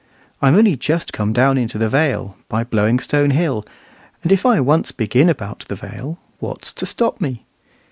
I'm 0.41 0.55
only 0.55 0.75
just 0.75 1.13
come 1.13 1.31
down 1.31 1.59
into 1.59 1.77
the 1.77 1.87
Vale, 1.87 2.35
by 2.49 2.63
Blowing 2.63 2.97
Stone 2.97 3.29
Hill; 3.29 3.63
and 4.23 4.31
if 4.31 4.47
I 4.47 4.59
once 4.59 4.91
begin 4.91 5.29
about 5.29 5.59
the 5.69 5.75
Vale, 5.75 6.17
what's 6.39 6.73
to 6.73 6.87
stop 6.87 7.21
me? 7.21 7.45